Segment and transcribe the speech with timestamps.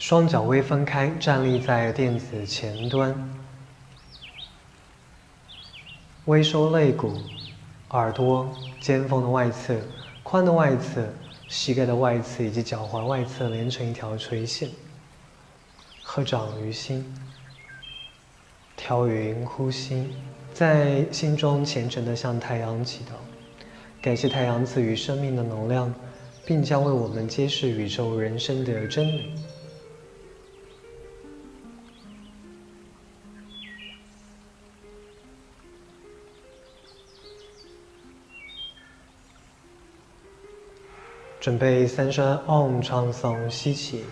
[0.00, 3.14] 双脚微分开，站立在垫子前端，
[6.24, 7.20] 微收肋骨、
[7.90, 8.50] 耳朵、
[8.80, 9.76] 肩峰的外侧、
[10.24, 11.06] 髋的外侧、
[11.48, 14.70] 膝盖的外侧以及脚踝外侧连成一条垂线。
[16.02, 17.04] 合掌于心，
[18.78, 20.14] 调匀呼吸，
[20.54, 23.12] 在心中虔诚地向太阳祈祷，
[24.00, 25.94] 感谢太阳赐予生命的能量，
[26.46, 29.34] 并将为我们揭示宇宙人生的真理。
[41.40, 44.04] 准备三声 Om 唱诵，吸气。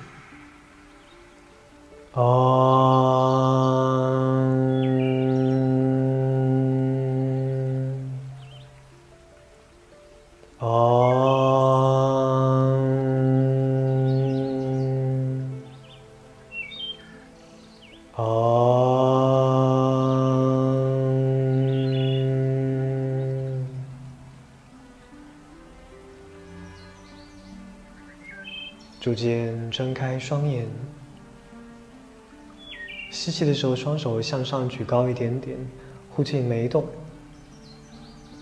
[29.09, 30.67] 逐渐睁开双眼。
[33.09, 35.57] 吸气的时候，双手向上举高一点点，
[36.11, 36.85] 呼气没动。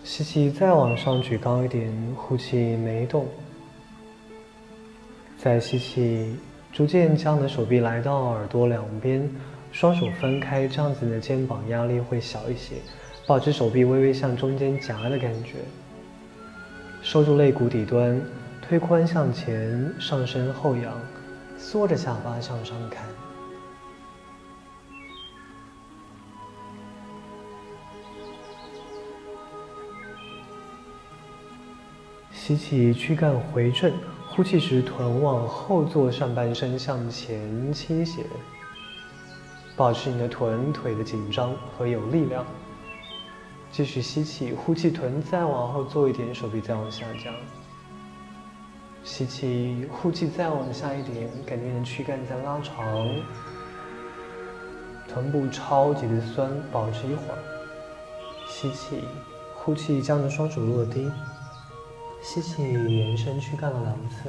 [0.03, 3.28] 吸气再往上举高一点，呼气没动。
[5.39, 6.34] 再吸气，
[6.73, 9.30] 逐渐将你的手臂来到耳朵两边，
[9.70, 12.75] 双手分开，这样子你的肩膀压力会小一些。
[13.25, 15.58] 保持手臂微微向中间夹的感觉。
[17.03, 18.20] 收住肋骨底端，
[18.69, 20.92] 推髋向前，上身后仰，
[21.56, 23.06] 缩着下巴向上看。
[32.33, 33.92] 吸气，躯干回正；
[34.28, 38.25] 呼气时，臀往后坐，上半身向前倾斜。
[39.77, 42.45] 保持你的臀腿的紧张和有力量。
[43.70, 47.33] 继续吸气，呼气，臀再往后坐一点，手臂再往下降。
[49.06, 52.84] 吸气，呼气，再往下一点，感觉你的躯干在拉长。
[55.08, 57.39] 臀部超级的酸，保持一会儿。
[58.48, 59.05] 吸气，
[59.55, 61.08] 呼气，将你的双手落地。
[62.20, 64.28] 吸气，延伸躯干的两侧。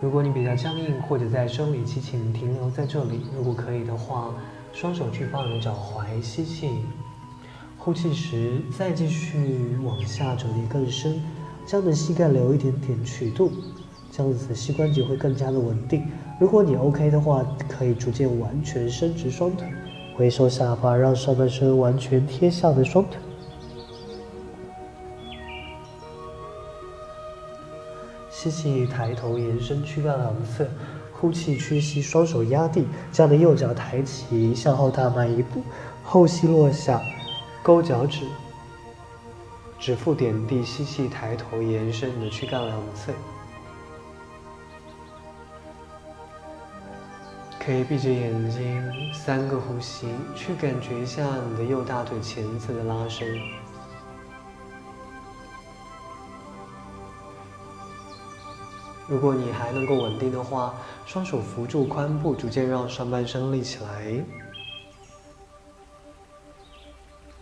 [0.00, 3.26] 如果你比较僵硬，或者在生理期，请停留在这里。
[3.34, 4.32] 如果可以的话，
[4.72, 6.84] 双手去抱你的脚踝，吸气，
[7.88, 11.22] 呼气时再继续往下折叠更深，
[11.64, 13.50] 将你的膝盖留一点点曲度，
[14.12, 16.06] 这样子膝关节会更加的稳定。
[16.38, 19.66] 如果你 OK 的话，可以逐渐完全伸直双腿，
[20.14, 23.18] 回收下巴，让上半身完全贴向的双腿。
[28.28, 30.66] 吸气，抬头延伸躯干两侧；
[31.18, 35.62] 呼气，屈膝，双手压地，将的右脚抬起，向后大迈一步，
[36.04, 37.00] 后膝落下，
[37.68, 38.24] 勾脚趾，
[39.78, 40.64] 指腹点地。
[40.64, 43.12] 吸气，抬头延伸你的躯干两侧，
[47.60, 53.38] 可以闭着眼睛，三个呼吸，去感觉一下你的右大腿前侧的拉伸。
[59.06, 60.72] 如果你还能够稳定的话，
[61.04, 64.24] 双手扶住髋部，逐渐让上半身立起来，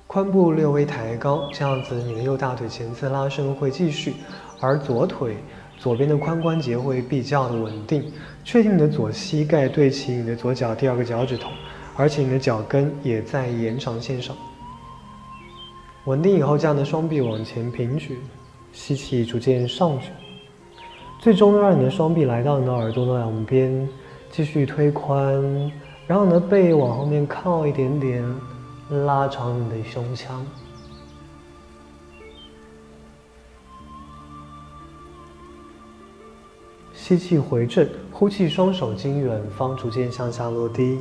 [0.08, 4.14] 髋部略微抬高，这样子你的右大腿前侧拉伸会继续，
[4.60, 5.36] 而左腿
[5.78, 8.04] 左边的髋关节会比较的稳定。
[8.44, 11.50] 确定你的左膝盖对齐你的左脚第二个脚趾头，
[11.96, 14.34] 而且你的脚跟也在延长线上。
[16.04, 18.16] 稳定以后，将你的双臂往前平举，
[18.72, 20.10] 吸气，逐渐上举。
[21.18, 23.88] 最终让你的双臂来到你的耳朵的两边，
[24.30, 25.68] 继续推髋，
[26.06, 28.22] 然后你的背往后面靠一点点，
[28.90, 30.46] 拉长你的胸腔。
[36.92, 40.98] 吸气回正，呼气，双手经远方，逐渐向下落地。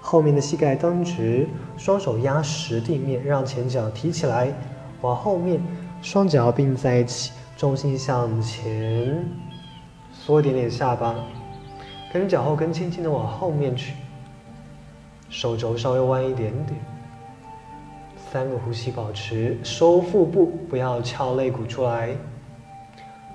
[0.00, 4.52] 后面的膝盖蹬直，双手压实地面，让前脚提起来，
[5.00, 5.60] 往后面，
[6.02, 7.32] 双脚并在一起。
[7.56, 9.24] 重心向前，
[10.12, 11.14] 缩一点点下巴，
[12.12, 13.94] 跟脚后跟轻轻的往后面去，
[15.30, 16.93] 手肘稍微弯一点点。
[18.34, 22.08] 三个呼吸，保持收腹部，不要翘肋骨出来。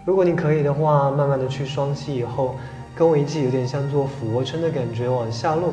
[0.04, 2.56] 如果你可以的话，慢慢的去双膝以后，
[2.94, 5.72] 跟我一起，有点像做俯卧撑的感觉，往下落。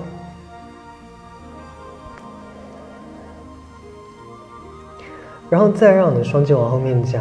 [5.50, 7.20] 然后再让你的双肩往后面夹。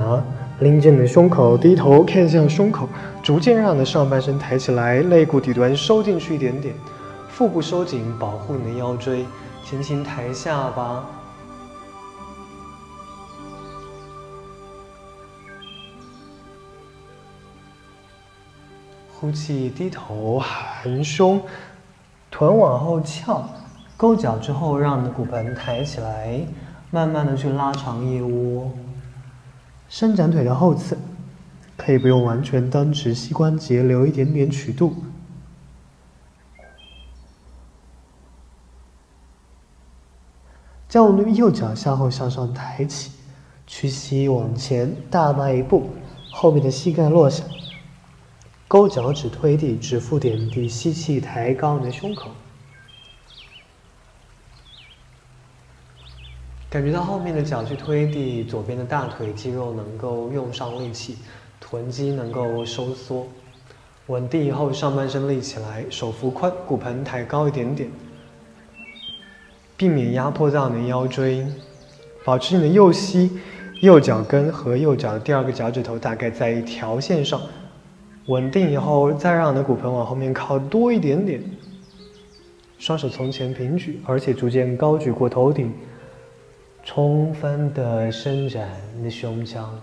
[0.60, 2.88] 拎着你的胸口，低头看向胸口，
[3.24, 6.75] 逐渐让你的上半身抬起来，肋骨底端收进去一点点，
[7.30, 9.25] 腹部收紧，保护你的腰椎，
[9.63, 11.04] 轻轻抬下巴。
[19.25, 21.42] 呼气，低头，含胸，
[22.30, 23.44] 臀往后翘，
[23.98, 26.45] 勾脚之后，让你的骨盆抬起来，
[26.92, 28.72] 慢慢的去拉长腋窝，
[29.89, 30.95] 伸展腿的后侧，
[31.75, 34.94] 可以不用完全蹬直膝关节，留一点点曲度。
[40.88, 43.12] 将我们的右脚向后向上抬起，
[43.66, 45.89] 屈膝往前大迈一步，
[46.31, 47.44] 后面的膝盖落下。
[48.67, 52.31] 勾脚趾推地，指腹点地，吸气，抬高你的胸口，
[56.67, 61.17] 感觉到后面的脚去推地，左边的大腿肌肉能够用上力气，
[61.59, 63.27] 臀肌能够收缩，
[64.07, 67.89] 稳定以后上半身立起来，手扶髋，骨盆抬高一点点，
[69.77, 71.45] 避免压迫到你的腰椎，
[72.25, 73.39] 保持你的右膝、
[73.81, 77.39] 右脚跟和右脚的第二个脚趾头大概在一条线上。
[78.27, 81.44] 稳定以后，再让你的骨盆往后面靠多一点点。
[82.80, 85.72] 双手从前平举，而且逐渐高举过头顶，
[86.83, 89.81] 充分的伸展你的胸腔。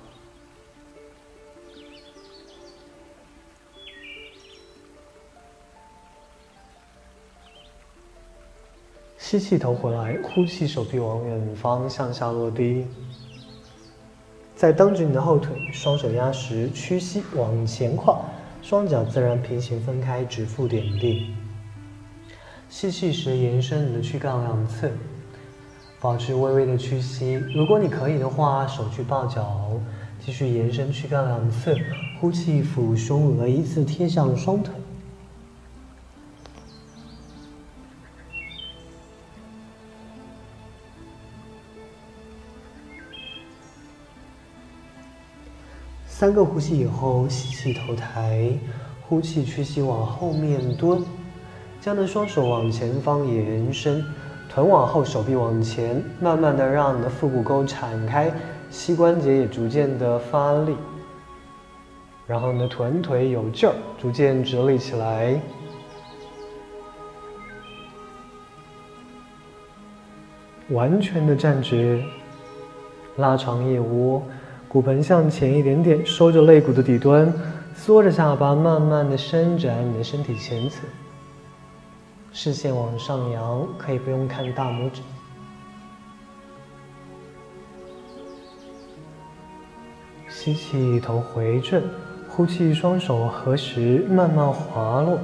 [9.19, 12.87] 吸气，头回来，呼气，手臂往远方向下落低。
[14.63, 18.21] 再蹬直你的后腿，双手压实，屈膝往前跨，
[18.63, 21.35] 双脚自然平行分开，指腹点地。
[22.69, 24.89] 吸气时延伸你的躯干两侧，
[26.01, 27.35] 保持微微的屈膝。
[27.57, 29.73] 如果你可以的话，手去抱脚，
[30.25, 31.77] 继续延伸躯干两侧。
[32.21, 34.73] 呼气，俯胸额依次贴向双腿。
[46.23, 48.49] 三个呼吸以后，吸气头抬，
[49.09, 51.03] 呼气屈膝往后面蹲，
[51.81, 54.05] 将的双手往前方延伸，
[54.49, 58.33] 臀往后，手臂往前，慢慢的让你的腹股沟敞开，
[58.71, 60.77] 膝关节也逐渐的发力，
[62.29, 65.41] 然后你的臀腿有劲儿，逐渐直立起来，
[70.71, 72.01] 完全的站直，
[73.17, 74.23] 拉长腋窝。
[74.73, 77.31] 骨盆向前一点点，收着肋骨的底端，
[77.75, 80.79] 缩着下巴，慢慢的伸展你的身体前侧，
[82.33, 85.03] 视线往上扬，可以不用看大拇指。
[90.31, 91.83] 吸气，头回正；
[92.31, 95.19] 呼气，双手合十，慢慢滑落。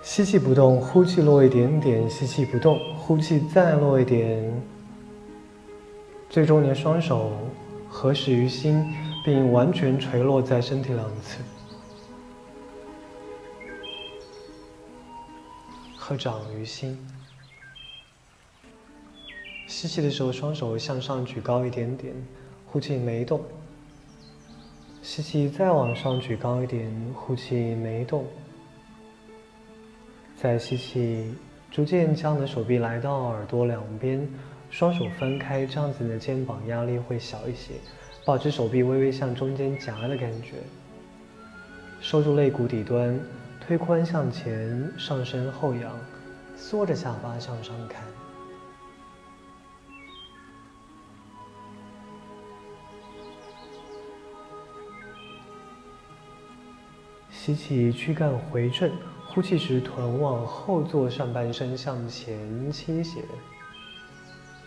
[0.00, 4.73] 吸气不动，呼气落一点点；吸气不动，呼气再落一点。
[6.34, 7.30] 最终，你的双手
[7.88, 8.84] 合十于心，
[9.24, 11.40] 并完全垂落在身体两侧，
[15.96, 16.98] 合掌于心。
[19.68, 22.12] 吸气的时候，双手向上举高一点点；
[22.66, 23.40] 呼气没动。
[25.02, 28.26] 吸气再往上举高一点；呼气没动。
[30.36, 31.32] 再吸气，
[31.70, 34.28] 逐渐将你的手臂来到耳朵两边。
[34.74, 37.74] 双手分开，这样子你的肩膀压力会小一些。
[38.24, 40.56] 保持手臂微微向中间夹的感觉，
[42.00, 43.16] 收住肋骨底端，
[43.60, 45.96] 推髋向前，上身后仰，
[46.56, 48.02] 缩着下巴向上看。
[57.30, 58.90] 吸气，躯干回正；
[59.28, 63.22] 呼气时，臀往后坐，上半身向前倾斜。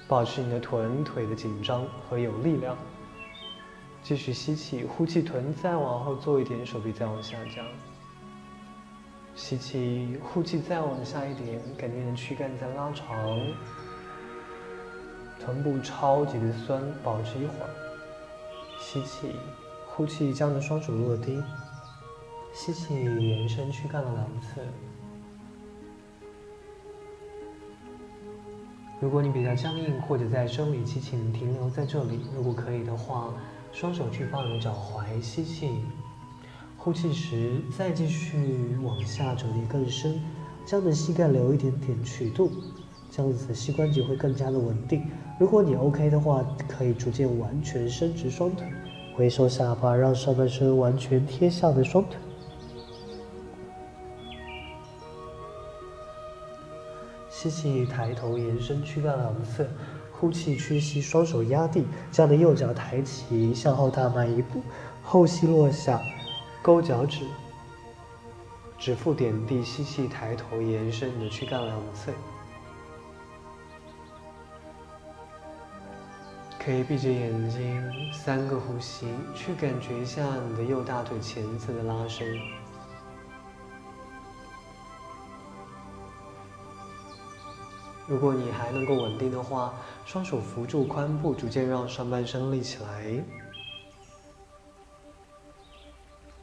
[0.08, 2.78] 保持你的臀腿的紧张和有力量。
[4.04, 7.66] 继续吸气，呼气，臀再往后坐一点，手臂再往下降。
[9.36, 13.06] 吸气，呼气，再往下一点，感觉你的躯干在拉长。
[15.40, 17.70] 臀部超级的酸，保持一会儿。
[18.80, 19.36] 吸气，
[19.88, 21.44] 呼气，将你的双手落地。
[22.54, 24.62] 吸气，延伸躯干的两侧。
[29.00, 32.20] 如果你比较僵硬，或者在生理期，请停留在这里。
[32.36, 33.32] 如果可以的话，
[33.72, 35.70] 双手去抱你脚踝，吸气，
[36.78, 40.20] 呼气时再继续往下折叠更深，
[40.66, 42.50] 将你的膝盖留一点点曲度，
[43.12, 45.04] 这样子的膝关节会更加的稳定。
[45.40, 48.66] 如果你 OK 的话，可以逐渐完全伸直双腿，
[49.16, 52.18] 回收下巴，让上半身完全贴向的双腿。
[57.40, 59.64] 吸气，抬头延伸躯干两侧；
[60.12, 64.60] 呼气，屈膝，双手压地，将的右脚抬起，向后大迈一步，
[65.04, 66.02] 后膝落下，
[66.64, 67.28] 勾脚趾。
[68.80, 72.12] 指腹点地，吸气，抬头延伸你的躯干两侧。
[76.58, 82.28] 可以闭着眼睛，三个呼吸，去感觉一下你的右大腿前侧的拉伸。
[88.08, 89.74] 如果你还能够稳定的话，
[90.06, 93.24] 双手扶住髋部，逐渐让上半身立起来。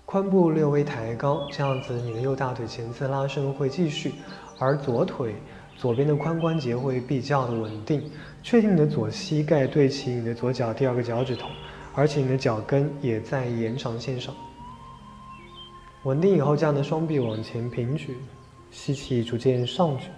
[0.06, 4.12] 髋部略微抬高，这样子你的右大腿前侧拉伸会继续，
[4.58, 5.34] 而左腿
[5.76, 8.10] 左边的髋关节会比较的稳定。
[8.42, 11.48] 确定你的左膝盖对齐你的左脚第二个脚趾头，
[11.94, 14.34] 而且你的脚跟也在延长线上。
[16.02, 18.18] 稳定以后，这样的双臂往前平举，
[18.70, 20.08] 吸气逐渐上举，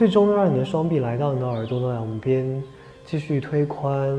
[0.00, 2.64] 最终让你的双臂来到你的耳朵的两边，
[3.04, 4.16] 继续推宽，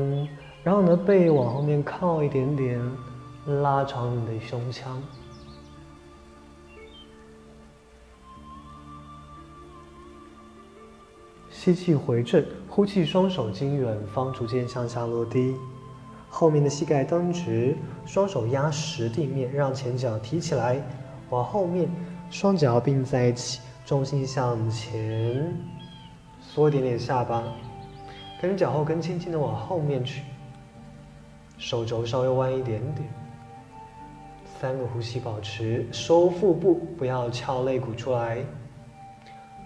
[0.62, 2.80] 然后你的背往后面靠一点点。
[3.60, 5.02] 拉长你的胸腔，
[11.50, 15.56] 吸气回正，呼气，双手经远方，逐渐向下落地。
[16.28, 20.80] 后面的膝盖蹬直，双手压实地面，让前脚提起来，
[21.30, 21.90] 往后面，
[22.30, 25.54] 双脚并在一起，重心向前，
[26.40, 27.42] 缩一点点下巴，
[28.40, 30.22] 跟脚后跟轻轻的往后面去，
[31.58, 33.08] 手肘稍微弯一点点。
[34.60, 38.38] 三个呼吸，保持收腹部，不要翘肋骨出来。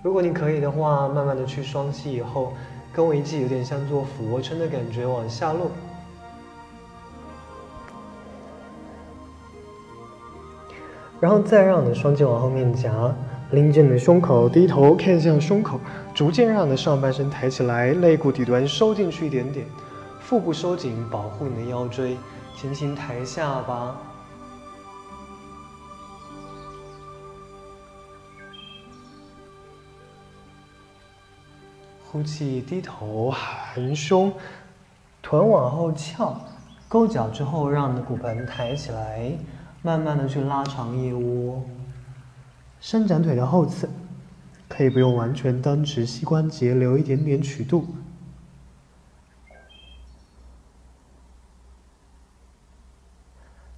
[0.02, 2.54] 如果你可以的话，慢慢的去双膝以后，
[2.94, 5.70] 跟我一起，有点像做俯卧撑的感觉，往下落。
[11.20, 13.14] 然后再让你的双肩往后面夹，
[13.52, 15.78] 拎着你的胸口，低头看向胸口，
[16.12, 19.64] 逐渐让你的上半身抬起来，肋骨底端收进去一点点，
[20.20, 22.16] 腹部收紧，保护你的腰椎，
[22.56, 23.96] 轻轻抬下巴。
[32.10, 34.32] 呼气，低头，含胸，
[35.22, 36.34] 臀往后翘，
[36.88, 39.30] 勾脚之后，让你的骨盆抬起来，
[39.82, 41.62] 慢慢的去拉长腋窝，
[42.80, 43.88] 伸展腿的后侧，
[44.68, 47.86] 可以不用完全蹬直膝关节，留一点点曲度。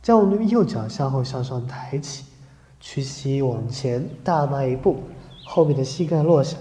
[0.02, 2.24] 将我们的右脚向后向上抬起，
[2.80, 5.02] 屈膝往前大迈一步，
[5.44, 6.56] 后面的膝盖落下。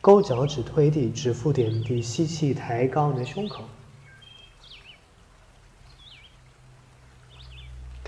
[0.00, 3.64] 勾脚趾推地，指腹点地，吸气，抬高你的胸口，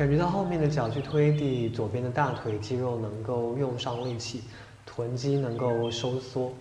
[0.00, 4.40] 感觉到后面的脚去推地，左边的大腿肌肉能够用上力气，
[4.86, 6.54] 臀肌能够收缩，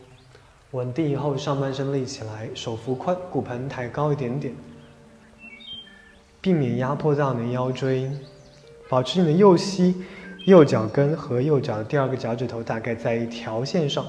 [0.71, 4.53] 稳定以后上半身立起来，手扶髋，骨盆抬高一点点，
[6.41, 8.11] 避免压迫到你的腰椎，
[8.89, 9.95] 保持你的右膝、
[10.45, 14.05] 右脚跟和右脚的第二个脚趾头大概在一条线上。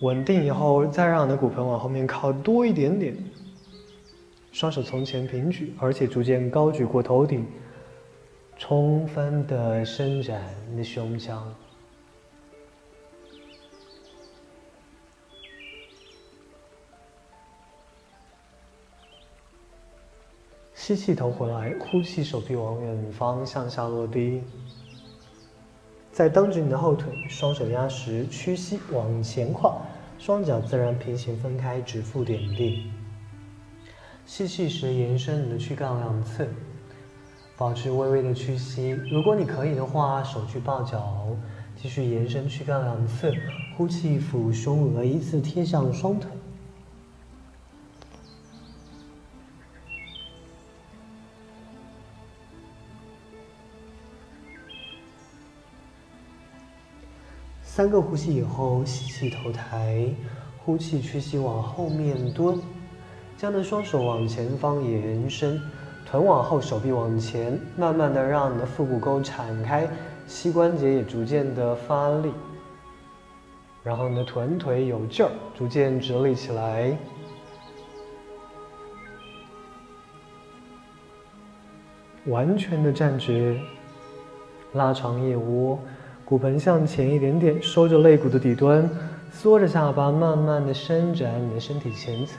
[0.00, 3.14] 稳定以后，再让你的骨盆往后面靠多一点点，
[4.52, 7.44] 双手从前平举，而且逐渐高举过头顶，
[8.58, 11.54] 充分的伸展你的胸腔。
[20.74, 24.42] 吸气，头回来；呼气，手臂往远方向下落低。
[26.10, 29.80] 再蹬直你的后腿，双手压实，屈膝往前跨，
[30.18, 32.90] 双脚自然平行分开，指腹点地。
[34.26, 36.46] 吸气时延伸你的躯干两侧，
[37.58, 38.90] 保持微微的屈膝。
[39.10, 41.26] 如果你可以的话，手去抱脚，
[41.74, 43.32] 继续延伸躯干两侧。
[43.76, 46.30] 呼气，俯胸额依次贴向双腿。
[57.64, 60.06] 三个呼吸以后，吸气头抬，
[60.58, 62.60] 呼气屈膝往后面蹲，
[63.36, 65.60] 将的双手往前方延伸，
[66.10, 69.86] 臀往后，手臂往前，慢慢的让你的腹股沟敞开，
[70.26, 72.32] 膝关节也逐渐的发力，
[73.82, 76.96] 然后你的臀腿有劲儿，逐渐直立起来，
[82.24, 83.60] 完全的站直，
[84.72, 85.78] 拉长腋窝。
[86.24, 88.88] 骨盆向前一点点，收着肋骨的底端，
[89.30, 92.38] 缩着下巴，慢慢的伸展你的身体前侧。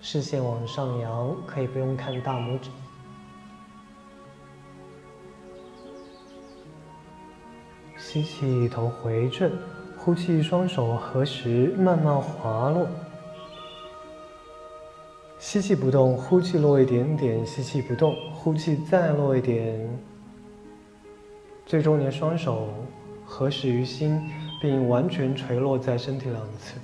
[0.00, 2.70] 视线往上扬，可以不用看大拇指。
[7.96, 9.50] 吸气，头回正；
[9.96, 12.88] 呼气，双手合十，慢慢滑落。
[15.38, 19.88] 吸气不动，呼气落一点点；吸气不动，呼气再落一点。
[21.66, 22.68] 最终，你的双手
[23.24, 24.20] 合十于心，
[24.60, 26.78] 并完全垂落在身体两侧。